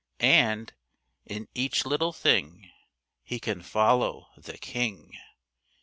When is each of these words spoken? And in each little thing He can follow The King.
And 0.23 0.73
in 1.27 1.47
each 1.53 1.85
little 1.85 2.11
thing 2.11 2.71
He 3.23 3.39
can 3.39 3.61
follow 3.61 4.29
The 4.35 4.57
King. 4.57 5.15